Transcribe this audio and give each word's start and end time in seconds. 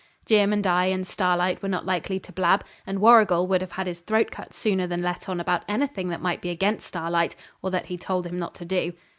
Jim 0.25 0.51
and 0.51 0.65
I 0.65 0.85
and 0.85 1.05
Starlight 1.05 1.61
were 1.61 1.69
not 1.69 1.85
likely 1.85 2.19
to 2.21 2.31
blab, 2.31 2.65
and 2.87 2.97
Warrigal 2.99 3.45
would 3.45 3.61
have 3.61 3.73
had 3.73 3.85
his 3.85 3.99
throat 3.99 4.31
cut 4.31 4.51
sooner 4.51 4.87
than 4.87 5.03
let 5.03 5.29
on 5.29 5.39
about 5.39 5.61
anything 5.67 6.09
that 6.09 6.21
might 6.23 6.41
be 6.41 6.49
against 6.49 6.87
Starlight, 6.87 7.35
or 7.61 7.69
that 7.69 7.85
he 7.85 7.97
told 7.99 8.25
him 8.25 8.39
not 8.39 8.55
to 8.55 8.65
do. 8.65 8.93